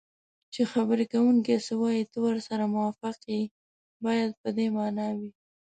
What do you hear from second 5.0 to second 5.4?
وي